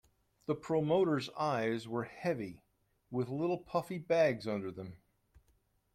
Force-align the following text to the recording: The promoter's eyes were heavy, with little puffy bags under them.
The 0.47 0.55
promoter's 0.55 1.29
eyes 1.37 1.87
were 1.87 2.05
heavy, 2.05 2.63
with 3.11 3.29
little 3.29 3.59
puffy 3.59 3.99
bags 3.99 4.47
under 4.47 4.71
them. 4.71 4.97